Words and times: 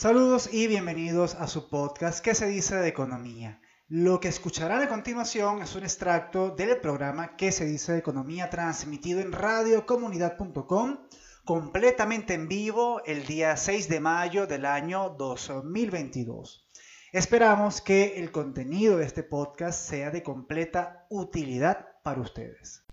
Saludos 0.00 0.48
y 0.50 0.66
bienvenidos 0.66 1.34
a 1.34 1.46
su 1.46 1.68
podcast 1.68 2.24
¿Qué 2.24 2.34
se 2.34 2.46
dice 2.46 2.74
de 2.74 2.88
economía? 2.88 3.60
Lo 3.86 4.18
que 4.18 4.28
escucharán 4.28 4.80
a 4.80 4.88
continuación 4.88 5.60
es 5.60 5.74
un 5.74 5.82
extracto 5.82 6.48
del 6.48 6.78
programa 6.78 7.36
¿Qué 7.36 7.52
se 7.52 7.66
dice 7.66 7.92
de 7.92 7.98
economía? 7.98 8.48
transmitido 8.48 9.20
en 9.20 9.30
radiocomunidad.com 9.30 11.00
completamente 11.44 12.32
en 12.32 12.48
vivo 12.48 13.02
el 13.04 13.26
día 13.26 13.58
6 13.58 13.90
de 13.90 14.00
mayo 14.00 14.46
del 14.46 14.64
año 14.64 15.10
2022. 15.18 16.66
Esperamos 17.12 17.82
que 17.82 18.14
el 18.20 18.32
contenido 18.32 18.96
de 18.96 19.04
este 19.04 19.22
podcast 19.22 19.86
sea 19.86 20.10
de 20.10 20.22
completa 20.22 21.04
utilidad 21.10 21.88
para 22.02 22.22
ustedes. 22.22 22.86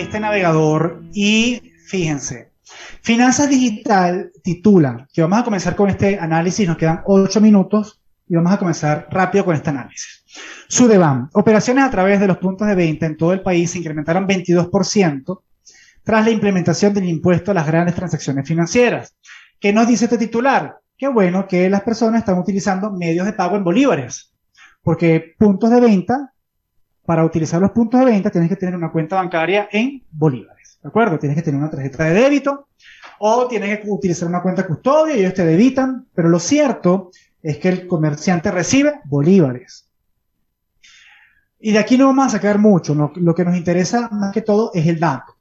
Este 0.00 0.18
navegador 0.18 1.02
y 1.12 1.74
fíjense, 1.86 2.52
Finanzas 3.02 3.50
Digital 3.50 4.32
titula 4.42 5.06
que 5.12 5.20
vamos 5.20 5.40
a 5.40 5.44
comenzar 5.44 5.76
con 5.76 5.90
este 5.90 6.18
análisis, 6.18 6.66
nos 6.66 6.78
quedan 6.78 7.02
8 7.04 7.38
minutos 7.42 8.00
y 8.26 8.34
vamos 8.34 8.50
a 8.50 8.58
comenzar 8.58 9.08
rápido 9.10 9.44
con 9.44 9.54
este 9.54 9.68
análisis. 9.68 10.24
Sudeban, 10.68 11.28
operaciones 11.34 11.84
a 11.84 11.90
través 11.90 12.18
de 12.18 12.26
los 12.26 12.38
puntos 12.38 12.66
de 12.66 12.74
venta 12.74 13.04
en 13.04 13.18
todo 13.18 13.34
el 13.34 13.42
país 13.42 13.72
se 13.72 13.78
incrementaron 13.78 14.26
22% 14.26 15.42
tras 16.02 16.24
la 16.24 16.30
implementación 16.30 16.94
del 16.94 17.04
impuesto 17.04 17.50
a 17.50 17.54
las 17.54 17.66
grandes 17.66 17.94
transacciones 17.94 18.48
financieras. 18.48 19.14
¿Qué 19.60 19.70
nos 19.74 19.86
dice 19.86 20.06
este 20.06 20.16
titular? 20.16 20.78
Qué 20.96 21.08
bueno 21.08 21.46
que 21.46 21.68
las 21.68 21.82
personas 21.82 22.20
están 22.20 22.38
utilizando 22.38 22.90
medios 22.90 23.26
de 23.26 23.34
pago 23.34 23.54
en 23.54 23.64
bolívares, 23.64 24.32
porque 24.82 25.34
puntos 25.38 25.70
de 25.70 25.80
venta, 25.80 26.32
para 27.10 27.24
utilizar 27.24 27.60
los 27.60 27.72
puntos 27.72 27.98
de 27.98 28.06
venta 28.06 28.30
tienes 28.30 28.48
que 28.48 28.54
tener 28.54 28.76
una 28.76 28.92
cuenta 28.92 29.16
bancaria 29.16 29.68
en 29.72 30.00
bolívares, 30.12 30.78
¿de 30.80 30.88
acuerdo? 30.90 31.18
Tienes 31.18 31.36
que 31.36 31.42
tener 31.42 31.58
una 31.58 31.68
tarjeta 31.68 32.04
de 32.04 32.12
débito 32.12 32.68
o 33.18 33.48
tienes 33.48 33.80
que 33.80 33.90
utilizar 33.90 34.28
una 34.28 34.40
cuenta 34.40 34.64
custodia 34.64 35.16
y 35.16 35.18
ellos 35.18 35.34
te 35.34 35.44
debitan, 35.44 36.06
pero 36.14 36.28
lo 36.28 36.38
cierto 36.38 37.10
es 37.42 37.58
que 37.58 37.68
el 37.68 37.88
comerciante 37.88 38.52
recibe 38.52 39.00
bolívares. 39.06 39.90
Y 41.58 41.72
de 41.72 41.80
aquí 41.80 41.98
no 41.98 42.06
vamos 42.06 42.28
a 42.28 42.30
sacar 42.30 42.58
mucho, 42.58 42.94
lo 43.16 43.34
que 43.34 43.44
nos 43.44 43.56
interesa 43.56 44.08
más 44.12 44.32
que 44.32 44.42
todo 44.42 44.70
es 44.72 44.86
el 44.86 45.00
dato. 45.00 45.34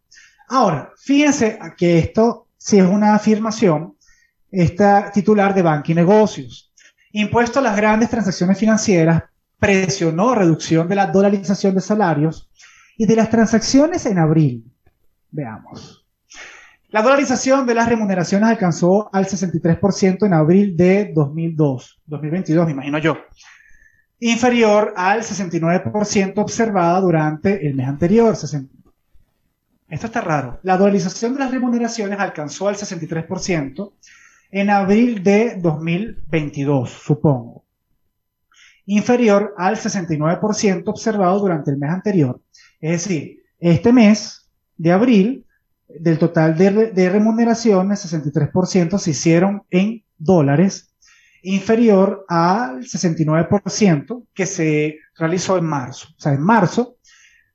Ahora, 0.48 0.92
fíjense 0.98 1.59
que 1.78 2.00
esto, 2.00 2.48
si 2.58 2.80
es 2.80 2.86
una 2.88 3.14
afirmación, 3.14 3.95
esta 4.50 5.11
titular 5.11 5.54
de 5.54 5.61
Banco 5.61 5.92
y 5.92 5.94
Negocios. 5.94 6.73
Impuesto 7.11 7.59
a 7.59 7.61
las 7.61 7.76
grandes 7.76 8.09
transacciones 8.09 8.58
financieras 8.58 9.22
presionó 9.59 10.33
reducción 10.35 10.88
de 10.88 10.95
la 10.95 11.07
dolarización 11.07 11.75
de 11.75 11.81
salarios 11.81 12.49
y 12.97 13.05
de 13.05 13.15
las 13.15 13.29
transacciones 13.29 14.05
en 14.05 14.17
abril. 14.17 14.65
Veamos. 15.31 16.05
La 16.89 17.03
dolarización 17.03 17.67
de 17.67 17.75
las 17.75 17.87
remuneraciones 17.87 18.49
alcanzó 18.49 19.13
al 19.13 19.25
63% 19.27 20.25
en 20.25 20.33
abril 20.33 20.75
de 20.75 21.11
2002, 21.13 22.02
2022, 22.07 22.65
me 22.65 22.71
imagino 22.71 22.97
yo, 22.97 23.15
inferior 24.19 24.93
al 24.97 25.21
69% 25.21 26.33
observada 26.37 26.99
durante 26.99 27.67
el 27.67 27.75
mes 27.75 27.87
anterior, 27.87 28.33
esto 28.33 30.05
está 30.05 30.21
raro. 30.21 30.59
La 30.63 30.77
dolarización 30.77 31.33
de 31.33 31.39
las 31.39 31.52
remuneraciones 31.52 32.19
alcanzó 32.19 32.67
al 32.67 32.75
63% 32.75 33.91
en 34.52 34.69
abril 34.71 35.23
de 35.23 35.59
2022, 35.61 36.89
supongo. 36.89 37.65
Inferior 38.92 39.54
al 39.56 39.76
69% 39.76 40.84
observado 40.88 41.40
durante 41.40 41.70
el 41.70 41.78
mes 41.78 41.92
anterior. 41.92 42.42
Es 42.82 43.04
decir, 43.04 43.44
este 43.59 43.94
mes 43.94 44.50
de 44.78 44.92
abril, 44.92 45.45
del 45.88 46.18
total 46.18 46.58
de, 46.58 46.92
de 46.92 47.10
remuneraciones, 47.10 48.11
63% 48.11 48.98
se 48.98 49.11
hicieron 49.11 49.64
en 49.70 50.04
dólares, 50.17 50.95
inferior 51.44 52.26
al 52.28 52.80
69% 52.80 54.26
que 54.33 54.45
se 54.48 54.98
realizó 55.16 55.58
en 55.60 55.66
marzo. 55.66 56.08
O 56.17 56.20
sea, 56.20 56.33
en 56.33 56.42
marzo 56.42 56.98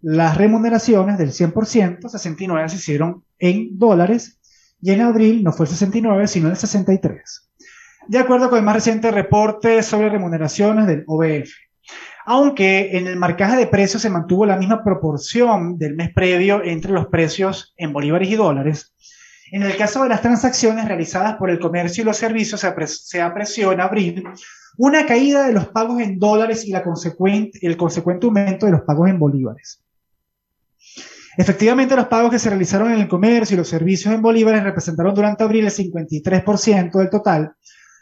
las 0.00 0.36
remuneraciones 0.36 1.18
del 1.18 1.32
100%, 1.32 2.08
69 2.08 2.68
se 2.68 2.76
hicieron 2.76 3.24
en 3.40 3.76
dólares 3.76 4.38
y 4.80 4.92
en 4.92 5.00
abril 5.00 5.42
no 5.42 5.50
fue 5.52 5.66
el 5.66 5.72
69, 5.72 6.28
sino 6.28 6.48
el 6.48 6.56
63. 6.56 7.50
De 8.06 8.18
acuerdo 8.18 8.50
con 8.50 8.58
el 8.58 8.64
más 8.64 8.74
reciente 8.74 9.10
reporte 9.10 9.82
sobre 9.82 10.10
remuneraciones 10.10 10.86
del 10.86 11.04
OBF. 11.06 11.50
Aunque 12.26 12.96
en 12.96 13.06
el 13.06 13.16
marcaje 13.16 13.56
de 13.56 13.66
precios 13.66 14.02
se 14.02 14.10
mantuvo 14.10 14.46
la 14.46 14.56
misma 14.56 14.82
proporción 14.82 15.78
del 15.78 15.94
mes 15.94 16.12
previo 16.14 16.62
entre 16.62 16.92
los 16.92 17.06
precios 17.06 17.74
en 17.76 17.92
bolívares 17.92 18.30
y 18.30 18.36
dólares, 18.36 18.94
en 19.52 19.62
el 19.62 19.76
caso 19.76 20.02
de 20.02 20.08
las 20.08 20.22
transacciones 20.22 20.86
realizadas 20.86 21.36
por 21.36 21.50
el 21.50 21.58
comercio 21.58 22.02
y 22.02 22.04
los 22.04 22.16
servicios 22.16 22.60
se, 22.60 23.20
apreció 23.20 23.72
en 23.72 23.80
abril 23.80 24.24
una 24.76 25.06
caída 25.06 25.46
de 25.46 25.52
los 25.52 25.68
pagos 25.68 26.00
en 26.00 26.18
dólares 26.18 26.64
y 26.64 26.72
la 26.72 26.82
consecuente, 26.82 27.58
el 27.62 27.76
consecuente 27.76 28.26
aumento 28.26 28.66
de 28.66 28.72
los 28.72 28.82
pagos 28.82 29.08
en 29.08 29.18
bolívares. 29.18 29.82
Efectivamente, 31.36 31.96
los 31.96 32.06
pagos 32.06 32.30
que 32.30 32.38
se 32.38 32.48
realizaron 32.48 32.92
en 32.92 33.00
el 33.00 33.08
comercio 33.08 33.54
y 33.54 33.58
los 33.58 33.68
servicios 33.68 34.14
en 34.14 34.22
bolívares 34.22 34.62
representaron 34.62 35.14
durante 35.14 35.44
abril 35.44 35.66
el 35.66 35.72
53% 35.72 36.98
del 36.98 37.10
total, 37.10 37.54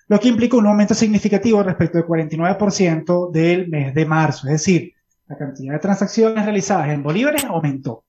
lo 0.09 0.21
que 0.21 0.29
implica 0.29 0.57
un 0.57 0.67
aumento 0.67 0.95
significativo 0.95 1.63
respecto 1.63 1.99
del 1.99 2.07
49% 2.07 3.31
del 3.31 3.69
mes 3.69 3.95
de 3.95 4.07
marzo. 4.07 4.47
Es 4.47 4.53
decir, 4.53 4.93
la 5.27 5.37
cantidad 5.37 5.73
de 5.73 5.79
transacciones 5.79 6.45
realizadas 6.45 6.89
en 6.91 7.03
bolívares 7.03 7.45
aumentó. 7.45 8.05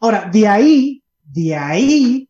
Ahora, 0.00 0.28
de 0.30 0.46
ahí, 0.46 1.02
de 1.24 1.56
ahí 1.56 2.28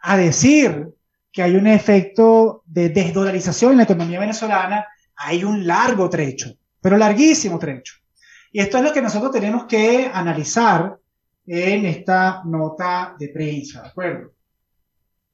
a 0.00 0.16
decir 0.16 0.88
que 1.30 1.42
hay 1.42 1.56
un 1.56 1.66
efecto 1.66 2.62
de 2.66 2.88
desdolarización 2.88 3.72
en 3.72 3.78
la 3.78 3.84
economía 3.84 4.20
venezolana, 4.20 4.86
hay 5.16 5.44
un 5.44 5.66
largo 5.66 6.08
trecho, 6.08 6.54
pero 6.80 6.96
larguísimo 6.96 7.58
trecho. 7.58 7.94
Y 8.50 8.60
esto 8.60 8.78
es 8.78 8.84
lo 8.84 8.92
que 8.92 9.02
nosotros 9.02 9.32
tenemos 9.32 9.64
que 9.66 10.10
analizar 10.12 10.96
en 11.46 11.86
esta 11.86 12.42
nota 12.44 13.14
de 13.18 13.28
prensa, 13.28 13.82
¿de 13.82 13.88
acuerdo? 13.88 14.32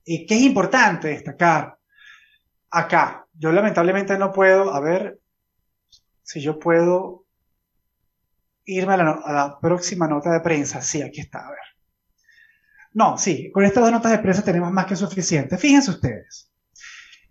¿Qué 0.05 0.27
es 0.29 0.43
importante 0.43 1.09
destacar 1.09 1.78
acá? 2.71 3.27
Yo 3.35 3.53
lamentablemente 3.53 4.19
no 4.19 4.33
puedo, 4.33 4.75
a 4.75 4.81
ver 4.81 5.21
si 6.23 6.41
yo 6.41 6.59
puedo 6.59 7.25
irme 8.65 8.95
a 8.95 8.97
la, 8.97 9.59
próxima 9.61 10.07
nota 10.07 10.31
de 10.31 10.41
prensa. 10.41 10.83
Sí, 10.83 11.01
aquí 11.01 11.21
está, 11.21 11.47
a 11.47 11.51
ver. 11.51 11.59
No, 12.93 13.17
sí, 13.17 13.51
con 13.53 13.65
estas 13.65 13.83
dos 13.83 13.93
notas 13.93 14.13
de 14.13 14.19
prensa 14.19 14.43
tenemos 14.43 14.71
más 14.73 14.87
que 14.87 14.97
suficiente. 14.97 15.57
Fíjense 15.57 15.91
ustedes. 15.91 16.51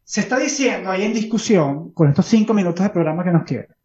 Se 0.04 0.22
está 0.22 0.40
diciendo 0.40 0.90
ahí 0.90 1.04
en 1.04 1.14
discusión, 1.14 1.92
con 1.92 2.10
estos 2.10 2.26
cinco 2.26 2.54
minutos 2.54 2.84
de 2.84 2.90
programa 2.90 3.24
que 3.24 3.32
nos 3.32 3.44
quedan, 3.44 3.76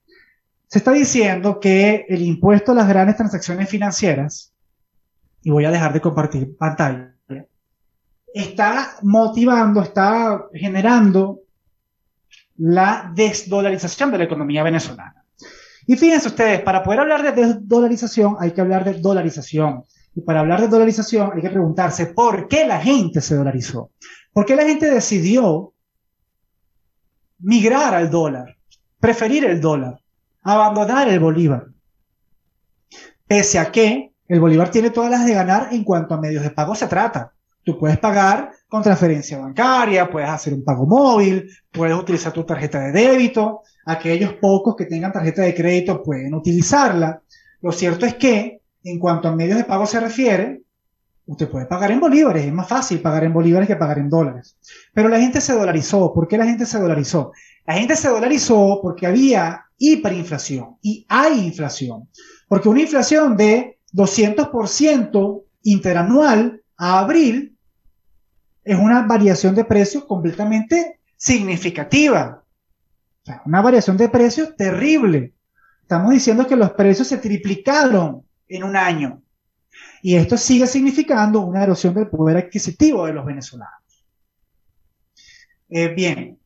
se 0.67 0.79
está 0.79 0.93
diciendo 0.93 1.61
que 1.61 2.07
el 2.09 2.23
impuesto 2.23 2.73
a 2.73 2.75
las 2.75 2.89
grandes 2.89 3.17
transacciones 3.17 3.69
financieras 3.69 4.55
y 5.43 5.51
voy 5.51 5.65
a 5.67 5.71
dejar 5.71 5.93
de 5.93 6.01
compartir 6.01 6.57
pantalla, 6.57 7.12
está 8.35 8.97
motivando, 9.03 9.83
está 9.83 10.47
generando 10.53 11.41
la 12.57 13.11
desdolarización 13.15 14.11
de 14.11 14.19
la 14.19 14.25
economía 14.25 14.63
venezolana. 14.63 15.25
Y 15.87 15.97
fíjense 15.97 16.29
ustedes, 16.29 16.61
para 16.61 16.83
poder 16.83 17.01
hablar 17.01 17.23
de 17.23 17.33
desdolarización 17.33 18.37
hay 18.39 18.53
que 18.53 18.61
hablar 18.61 18.85
de 18.85 19.01
dolarización. 19.01 19.85
Y 20.15 20.21
para 20.21 20.41
hablar 20.41 20.61
de 20.61 20.69
dolarización 20.69 21.33
hay 21.35 21.43
que 21.43 21.51
preguntarse 21.51 22.07
por 22.07 22.49
qué 22.49 22.67
la 22.67 22.81
gente 22.81 23.21
se 23.21 23.35
dolarizó. 23.35 23.91
¿Por 24.33 24.47
qué 24.47 24.57
la 24.57 24.65
gente 24.65 24.91
decidió 24.91 25.75
migrar 27.39 27.95
al 27.95 28.11
dólar, 28.11 28.57
preferir 29.01 29.45
el 29.45 29.61
dólar, 29.61 30.01
abandonar 30.43 31.09
el 31.09 31.19
bolívar? 31.19 31.67
Pese 33.27 33.59
a 33.59 33.73
que 33.73 34.13
el 34.29 34.41
Bolívar 34.41 34.71
tiene 34.71 34.89
todas 34.89 35.11
las 35.11 35.27
de 35.27 35.35
ganar 35.35 35.69
en 35.73 35.85
cuanto 35.85 36.15
a 36.15 36.21
medios 36.21 36.43
de 36.43 36.51
pago 36.51 36.75
se 36.75 36.87
trata. 36.87 37.35
Tú 37.65 37.79
puedes 37.79 37.99
pagar 37.99 38.51
con 38.67 38.83
transferencia 38.83 39.39
bancaria, 39.39 40.11
puedes 40.11 40.29
hacer 40.29 40.53
un 40.53 40.65
pago 40.65 40.87
móvil, 40.87 41.49
puedes 41.71 41.97
utilizar 41.97 42.33
tu 42.33 42.45
tarjeta 42.45 42.81
de 42.81 42.93
débito. 42.93 43.61
Aquellos 43.87 44.35
pocos 44.35 44.75
que 44.75 44.87
tengan 44.87 45.13
tarjeta 45.13 45.43
de 45.43 45.55
crédito 45.55 46.03
pueden 46.03 46.35
utilizarla. 46.35 47.23
Lo 47.61 47.71
cierto 47.71 48.05
es 48.05 48.15
que, 48.15 48.61
en 48.83 48.99
cuanto 48.99 49.29
a 49.29 49.37
medios 49.37 49.59
de 49.59 49.65
pago 49.65 49.87
se 49.87 50.01
refiere, 50.01 50.63
usted 51.27 51.49
puede 51.49 51.67
pagar 51.67 51.93
en 51.93 52.01
bolívares. 52.01 52.45
Es 52.45 52.53
más 52.53 52.69
fácil 52.69 53.01
pagar 53.01 53.23
en 53.23 53.33
bolívares 53.33 53.69
que 53.69 53.77
pagar 53.77 53.99
en 53.99 54.09
dólares. 54.09 54.57
Pero 54.93 55.09
la 55.09 55.21
gente 55.21 55.41
se 55.41 55.53
dolarizó. 55.53 56.13
¿Por 56.13 56.27
qué 56.27 56.37
la 56.37 56.47
gente 56.47 56.67
se 56.67 56.81
dolarizó? 56.81 57.33
La 57.65 57.75
gente 57.75 57.95
se 57.95 58.09
dolarizó 58.09 58.81
porque 58.83 59.07
había 59.07 59.67
hiperinflación 59.79 60.79
y 60.83 61.07
hay 61.09 61.47
inflación. 61.47 62.09
Porque 62.49 62.69
una 62.69 62.81
inflación 62.81 63.37
de 63.37 63.79
200% 63.93 65.43
interanual 65.63 66.63
a 66.77 66.99
abril 66.99 67.52
es 68.65 68.79
una 68.79 69.03
variación 69.03 69.55
de 69.55 69.65
precios 69.65 70.05
completamente 70.05 71.01
significativa. 71.17 72.45
Una 73.45 73.61
variación 73.61 73.97
de 73.97 74.09
precios 74.09 74.57
terrible. 74.57 75.35
Estamos 75.83 76.11
diciendo 76.11 76.47
que 76.47 76.57
los 76.57 76.73
precios 76.73 77.09
se 77.09 77.19
triplicaron 77.19 78.25
en 78.49 78.65
un 78.65 78.77
año. 78.77 79.23
Y 80.03 80.17
esto 80.17 80.37
sigue 80.37 80.67
significando 80.67 81.41
una 81.41 81.63
erosión 81.63 81.95
del 81.95 82.09
poder 82.09 82.37
adquisitivo 82.37 83.07
de 83.07 83.13
los 83.13 83.25
venezolanos. 83.25 84.07
Eh, 85.69 85.89
bien, 85.89 86.39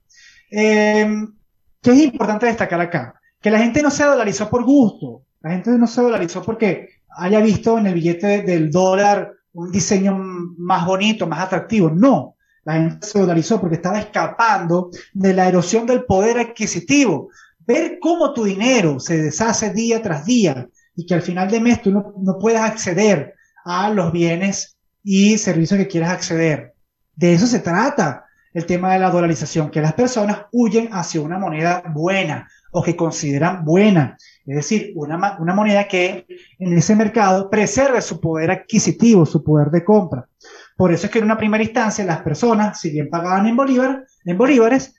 em, 0.50 1.34
¿qué 1.82 1.90
es 1.90 1.98
importante 1.98 2.46
destacar 2.46 2.80
acá? 2.80 3.20
Que 3.40 3.50
la 3.50 3.58
gente 3.58 3.82
no 3.82 3.90
se 3.90 4.04
dolarizó 4.04 4.48
por 4.48 4.64
gusto, 4.64 5.24
la 5.40 5.50
gente 5.50 5.70
no 5.70 5.86
se 5.86 6.00
dolarizó 6.00 6.42
porque 6.42 6.90
haya 7.08 7.40
visto 7.40 7.78
en 7.78 7.86
el 7.86 7.94
billete 7.94 8.42
del 8.42 8.70
dólar 8.70 9.32
un 9.56 9.72
diseño 9.72 10.16
más 10.58 10.86
bonito, 10.86 11.26
más 11.26 11.40
atractivo. 11.40 11.90
No, 11.90 12.36
la 12.64 12.74
gente 12.74 13.06
se 13.06 13.18
dolarizó 13.18 13.60
porque 13.60 13.76
estaba 13.76 13.98
escapando 13.98 14.90
de 15.14 15.32
la 15.32 15.48
erosión 15.48 15.86
del 15.86 16.04
poder 16.04 16.38
adquisitivo. 16.38 17.30
Ver 17.66 17.98
cómo 18.00 18.32
tu 18.32 18.44
dinero 18.44 19.00
se 19.00 19.20
deshace 19.22 19.72
día 19.72 20.02
tras 20.02 20.26
día 20.26 20.68
y 20.94 21.06
que 21.06 21.14
al 21.14 21.22
final 21.22 21.50
de 21.50 21.60
mes 21.60 21.82
tú 21.82 21.90
no, 21.90 22.14
no 22.18 22.38
puedas 22.38 22.70
acceder 22.70 23.34
a 23.64 23.90
los 23.90 24.12
bienes 24.12 24.76
y 25.02 25.38
servicios 25.38 25.78
que 25.78 25.88
quieras 25.88 26.10
acceder. 26.10 26.74
De 27.14 27.32
eso 27.32 27.46
se 27.46 27.60
trata 27.60 28.25
el 28.56 28.64
tema 28.64 28.94
de 28.94 28.98
la 28.98 29.10
dolarización, 29.10 29.70
que 29.70 29.82
las 29.82 29.92
personas 29.92 30.46
huyen 30.50 30.88
hacia 30.90 31.20
una 31.20 31.38
moneda 31.38 31.82
buena 31.92 32.48
o 32.70 32.82
que 32.82 32.96
consideran 32.96 33.66
buena, 33.66 34.16
es 34.46 34.56
decir, 34.56 34.92
una, 34.94 35.36
una 35.38 35.52
moneda 35.52 35.86
que 35.86 36.26
en 36.58 36.72
ese 36.72 36.96
mercado 36.96 37.50
preserve 37.50 38.00
su 38.00 38.18
poder 38.18 38.50
adquisitivo, 38.50 39.26
su 39.26 39.44
poder 39.44 39.68
de 39.68 39.84
compra. 39.84 40.26
Por 40.74 40.90
eso 40.90 41.04
es 41.04 41.12
que 41.12 41.18
en 41.18 41.26
una 41.26 41.36
primera 41.36 41.62
instancia 41.62 42.02
las 42.06 42.22
personas, 42.22 42.80
si 42.80 42.88
bien 42.88 43.10
pagaban 43.10 43.46
en, 43.46 43.56
bolívar, 43.56 44.06
en 44.24 44.38
bolívares, 44.38 44.94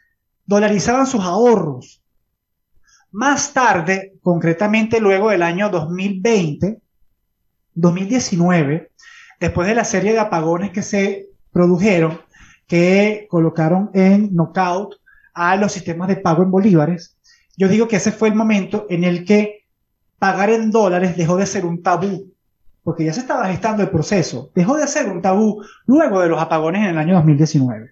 dolarizaban 0.45 1.07
sus 1.07 1.21
ahorros. 1.21 2.03
Más 3.09 3.53
tarde, 3.53 4.13
concretamente 4.21 4.99
luego 4.99 5.31
del 5.31 5.41
año 5.41 5.69
2020, 5.69 6.79
2019, 7.73 8.91
después 9.39 9.67
de 9.67 9.73
la 9.73 9.83
serie 9.83 10.13
de 10.13 10.19
apagones 10.19 10.69
que 10.69 10.83
se 10.83 11.29
produjeron, 11.51 12.26
que 12.67 13.27
colocaron 13.29 13.89
en 13.93 14.35
knockout 14.35 14.95
a 15.33 15.55
los 15.55 15.71
sistemas 15.71 16.09
de 16.09 16.17
pago 16.17 16.43
en 16.43 16.51
bolívares, 16.51 17.17
yo 17.55 17.67
digo 17.67 17.87
que 17.87 17.95
ese 17.95 18.11
fue 18.11 18.27
el 18.27 18.35
momento 18.35 18.85
en 18.89 19.03
el 19.03 19.25
que 19.25 19.65
pagar 20.19 20.49
en 20.49 20.71
dólares 20.71 21.15
dejó 21.15 21.37
de 21.37 21.45
ser 21.45 21.65
un 21.65 21.81
tabú, 21.81 22.33
porque 22.83 23.05
ya 23.05 23.13
se 23.13 23.21
estaba 23.21 23.47
gestando 23.47 23.83
el 23.83 23.89
proceso, 23.89 24.51
dejó 24.53 24.77
de 24.77 24.87
ser 24.87 25.09
un 25.09 25.21
tabú 25.21 25.63
luego 25.85 26.21
de 26.21 26.29
los 26.29 26.41
apagones 26.41 26.83
en 26.83 26.89
el 26.89 26.97
año 26.97 27.15
2019. 27.15 27.91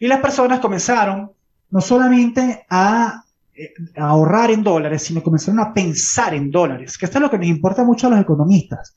Y 0.00 0.08
las 0.08 0.20
personas 0.20 0.60
comenzaron 0.60 1.30
no 1.70 1.80
solamente 1.80 2.66
a, 2.68 3.24
eh, 3.54 3.72
a 3.96 4.08
ahorrar 4.08 4.50
en 4.50 4.62
dólares, 4.62 5.02
sino 5.02 5.22
comenzaron 5.22 5.60
a 5.60 5.72
pensar 5.72 6.34
en 6.34 6.50
dólares, 6.50 6.98
que 6.98 7.06
esto 7.06 7.18
es 7.18 7.22
lo 7.22 7.30
que 7.30 7.38
nos 7.38 7.46
importa 7.46 7.84
mucho 7.84 8.06
a 8.06 8.10
los 8.10 8.20
economistas, 8.20 8.96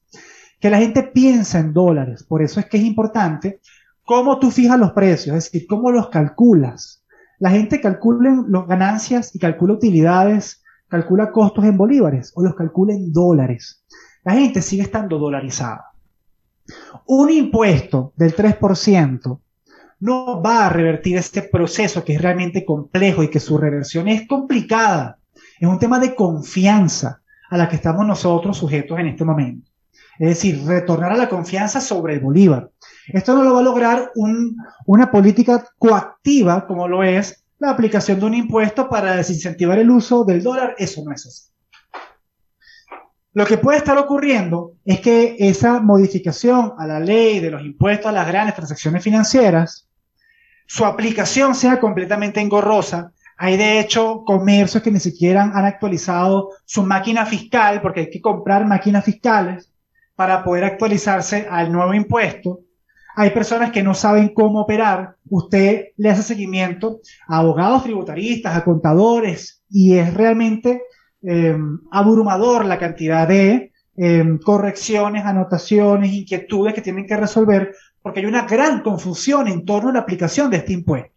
que 0.59 0.69
la 0.69 0.79
gente 0.79 1.03
piensa 1.03 1.59
en 1.59 1.73
dólares. 1.73 2.23
Por 2.23 2.41
eso 2.41 2.59
es 2.59 2.65
que 2.65 2.77
es 2.77 2.83
importante 2.83 3.59
¿Cómo 4.05 4.37
tú 4.37 4.51
fijas 4.51 4.79
los 4.79 4.91
precios? 4.91 5.35
Es 5.35 5.45
decir, 5.45 5.65
¿cómo 5.67 5.91
los 5.91 6.09
calculas? 6.09 7.03
La 7.39 7.49
gente 7.49 7.81
calcula 7.81 8.45
las 8.47 8.67
ganancias 8.67 9.35
y 9.35 9.39
calcula 9.39 9.73
utilidades, 9.73 10.63
calcula 10.87 11.31
costos 11.31 11.65
en 11.65 11.75
bolívares 11.75 12.31
o 12.35 12.43
los 12.43 12.53
calcula 12.53 12.93
en 12.93 13.11
dólares. 13.11 13.83
La 14.23 14.33
gente 14.33 14.61
sigue 14.61 14.83
estando 14.83 15.17
dolarizada. 15.17 15.91
Un 17.07 17.31
impuesto 17.31 18.13
del 18.15 18.35
3% 18.35 19.39
no 20.01 20.41
va 20.41 20.67
a 20.67 20.69
revertir 20.69 21.17
este 21.17 21.41
proceso 21.41 22.03
que 22.03 22.13
es 22.13 22.21
realmente 22.21 22.63
complejo 22.63 23.23
y 23.23 23.29
que 23.29 23.39
su 23.39 23.57
reversión 23.57 24.07
es 24.07 24.27
complicada. 24.27 25.17
Es 25.59 25.67
un 25.67 25.79
tema 25.79 25.99
de 25.99 26.13
confianza 26.13 27.23
a 27.49 27.57
la 27.57 27.67
que 27.67 27.77
estamos 27.77 28.05
nosotros 28.05 28.57
sujetos 28.57 28.99
en 28.99 29.07
este 29.07 29.25
momento. 29.25 29.71
Es 30.19 30.29
decir, 30.29 30.63
retornar 30.65 31.11
a 31.11 31.17
la 31.17 31.29
confianza 31.29 31.81
sobre 31.81 32.13
el 32.13 32.19
Bolívar. 32.19 32.71
Esto 33.07 33.35
no 33.35 33.43
lo 33.43 33.53
va 33.53 33.59
a 33.59 33.63
lograr 33.63 34.11
una 34.85 35.11
política 35.11 35.63
coactiva 35.77 36.65
como 36.65 36.87
lo 36.87 37.03
es 37.03 37.45
la 37.59 37.69
aplicación 37.69 38.19
de 38.19 38.25
un 38.25 38.33
impuesto 38.33 38.89
para 38.89 39.15
desincentivar 39.15 39.79
el 39.79 39.89
uso 39.89 40.23
del 40.23 40.43
dólar. 40.43 40.75
Eso 40.77 41.03
no 41.05 41.11
es 41.11 41.25
así. 41.25 41.51
Lo 43.33 43.45
que 43.45 43.57
puede 43.57 43.79
estar 43.79 43.97
ocurriendo 43.97 44.75
es 44.85 45.01
que 45.01 45.35
esa 45.37 45.81
modificación 45.81 46.73
a 46.77 46.87
la 46.87 47.01
ley 47.01 47.41
de 47.41 47.51
los 47.51 47.61
impuestos 47.61 48.07
a 48.07 48.13
las 48.13 48.27
grandes 48.27 48.55
transacciones 48.55 49.03
financieras, 49.03 49.89
su 50.65 50.85
aplicación 50.85 51.53
sea 51.53 51.79
completamente 51.79 52.39
engorrosa. 52.39 53.11
Hay 53.37 53.57
de 53.57 53.81
hecho 53.81 54.23
comercios 54.25 54.81
que 54.81 54.91
ni 54.91 55.01
siquiera 55.01 55.43
han 55.43 55.65
actualizado 55.65 56.51
su 56.63 56.83
máquina 56.83 57.25
fiscal 57.25 57.81
porque 57.81 58.01
hay 58.01 58.09
que 58.09 58.21
comprar 58.21 58.65
máquinas 58.65 59.03
fiscales 59.03 59.69
para 60.15 60.41
poder 60.41 60.63
actualizarse 60.63 61.45
al 61.51 61.73
nuevo 61.73 61.93
impuesto. 61.93 62.61
Hay 63.17 63.29
personas 63.29 63.71
que 63.71 63.81
no 63.81 63.93
saben 63.93 64.33
cómo 64.33 64.61
operar. 64.61 65.15
Usted 65.29 65.87
le 65.97 66.09
hace 66.09 66.21
seguimiento 66.21 66.99
a 67.27 67.37
abogados 67.37 67.83
tributaristas, 67.83 68.55
a 68.55 68.63
contadores, 68.63 69.63
y 69.69 69.97
es 69.97 70.13
realmente 70.13 70.81
eh, 71.23 71.57
abrumador 71.91 72.65
la 72.65 72.77
cantidad 72.77 73.27
de 73.27 73.71
eh, 73.97 74.39
correcciones, 74.43 75.25
anotaciones, 75.25 76.11
inquietudes 76.11 76.73
que 76.73 76.81
tienen 76.81 77.07
que 77.07 77.15
resolver, 77.15 77.73
porque 78.01 78.19
hay 78.19 78.25
una 78.25 78.45
gran 78.45 78.81
confusión 78.81 79.47
en 79.47 79.65
torno 79.65 79.89
a 79.89 79.93
la 79.93 79.99
aplicación 80.01 80.49
de 80.51 80.57
este 80.57 80.73
impuesto. 80.73 81.14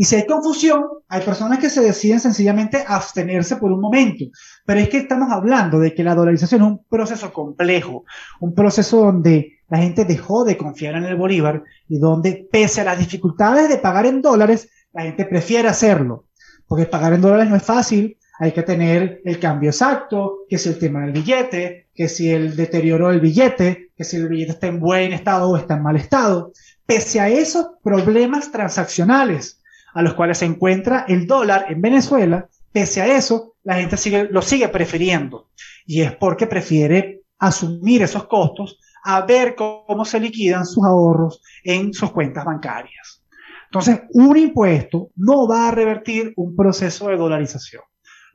Y 0.00 0.04
si 0.04 0.14
hay 0.14 0.26
confusión, 0.26 0.84
hay 1.08 1.22
personas 1.22 1.58
que 1.58 1.68
se 1.68 1.80
deciden 1.80 2.20
sencillamente 2.20 2.84
abstenerse 2.86 3.56
por 3.56 3.72
un 3.72 3.80
momento. 3.80 4.26
Pero 4.64 4.78
es 4.78 4.88
que 4.88 4.98
estamos 4.98 5.28
hablando 5.32 5.80
de 5.80 5.92
que 5.92 6.04
la 6.04 6.14
dolarización 6.14 6.62
es 6.62 6.68
un 6.68 6.84
proceso 6.88 7.32
complejo, 7.32 8.04
un 8.38 8.54
proceso 8.54 8.98
donde 8.98 9.58
la 9.68 9.78
gente 9.78 10.04
dejó 10.04 10.44
de 10.44 10.56
confiar 10.56 10.94
en 10.94 11.04
el 11.04 11.16
Bolívar 11.16 11.64
y 11.88 11.98
donde, 11.98 12.48
pese 12.50 12.82
a 12.82 12.84
las 12.84 13.00
dificultades 13.00 13.68
de 13.68 13.78
pagar 13.78 14.06
en 14.06 14.22
dólares, 14.22 14.70
la 14.92 15.02
gente 15.02 15.24
prefiere 15.24 15.66
hacerlo. 15.66 16.26
Porque 16.68 16.86
pagar 16.86 17.14
en 17.14 17.20
dólares 17.20 17.50
no 17.50 17.56
es 17.56 17.64
fácil, 17.64 18.16
hay 18.38 18.52
que 18.52 18.62
tener 18.62 19.20
el 19.24 19.40
cambio 19.40 19.70
exacto, 19.70 20.44
que 20.48 20.58
si 20.58 20.68
el 20.68 20.78
tema 20.78 21.00
del 21.00 21.10
billete, 21.10 21.88
que 21.92 22.08
si 22.08 22.30
el 22.30 22.54
deterioro 22.54 23.08
del 23.08 23.18
billete, 23.18 23.90
que 23.96 24.04
si 24.04 24.16
el 24.16 24.28
billete 24.28 24.52
está 24.52 24.68
en 24.68 24.78
buen 24.78 25.12
estado 25.12 25.50
o 25.50 25.56
está 25.56 25.74
en 25.74 25.82
mal 25.82 25.96
estado. 25.96 26.52
Pese 26.86 27.18
a 27.18 27.28
esos 27.28 27.66
problemas 27.82 28.52
transaccionales, 28.52 29.58
a 29.98 30.02
los 30.02 30.14
cuales 30.14 30.38
se 30.38 30.44
encuentra 30.44 31.06
el 31.08 31.26
dólar 31.26 31.66
en 31.70 31.80
Venezuela, 31.80 32.48
pese 32.70 33.02
a 33.02 33.16
eso, 33.16 33.56
la 33.64 33.74
gente 33.74 33.96
sigue, 33.96 34.28
lo 34.30 34.42
sigue 34.42 34.68
prefiriendo. 34.68 35.48
Y 35.86 36.02
es 36.02 36.14
porque 36.14 36.46
prefiere 36.46 37.22
asumir 37.36 38.02
esos 38.02 38.28
costos 38.28 38.78
a 39.02 39.22
ver 39.22 39.56
cómo 39.56 40.04
se 40.04 40.20
liquidan 40.20 40.66
sus 40.66 40.84
ahorros 40.84 41.42
en 41.64 41.92
sus 41.92 42.12
cuentas 42.12 42.44
bancarias. 42.44 43.24
Entonces, 43.64 44.02
un 44.10 44.36
impuesto 44.36 45.10
no 45.16 45.48
va 45.48 45.66
a 45.66 45.72
revertir 45.72 46.32
un 46.36 46.54
proceso 46.54 47.08
de 47.08 47.16
dolarización. 47.16 47.82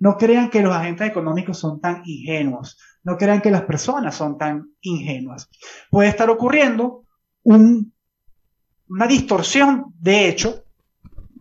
No 0.02 0.18
crean 0.18 0.50
que 0.50 0.62
los 0.62 0.76
agentes 0.76 1.08
económicos 1.08 1.60
son 1.60 1.80
tan 1.80 2.02
ingenuos. 2.04 2.78
No 3.04 3.16
crean 3.16 3.40
que 3.40 3.52
las 3.52 3.62
personas 3.62 4.16
son 4.16 4.38
tan 4.38 4.70
ingenuas. 4.82 5.50
Puede 5.90 6.10
estar 6.10 6.30
ocurriendo 6.30 7.06
una 7.44 9.08
distorsión, 9.08 9.94
de 9.98 10.28
hecho, 10.28 10.63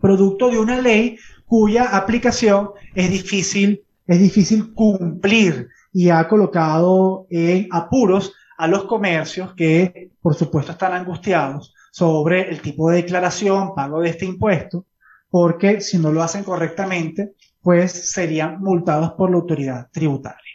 producto 0.03 0.51
de 0.51 0.59
una 0.59 0.81
ley 0.81 1.17
cuya 1.47 1.97
aplicación 1.97 2.71
es 2.95 3.11
difícil, 3.11 3.85
es 4.07 4.19
difícil 4.19 4.75
cumplir 4.75 5.69
y 5.93 6.11
ha 6.11 6.29
colocado 6.29 7.27
en 7.31 7.69
apuros 7.71 8.35
a 8.59 8.67
los 8.67 8.85
comercios 8.85 9.55
que, 9.55 10.11
por 10.21 10.35
supuesto, 10.35 10.73
están 10.73 10.93
angustiados 10.93 11.75
sobre 11.91 12.51
el 12.51 12.61
tipo 12.61 12.91
de 12.91 12.97
declaración, 12.97 13.75
pago 13.75 14.01
de 14.01 14.11
este 14.11 14.25
impuesto, 14.25 14.87
porque 15.31 15.81
si 15.81 15.99
no 15.99 16.13
lo 16.13 16.23
hacen 16.23 16.45
correctamente, 16.45 17.33
pues 17.61 17.93
serían 18.11 18.61
multados 18.61 19.13
por 19.13 19.31
la 19.31 19.37
autoridad 19.37 19.89
tributaria. 19.93 20.52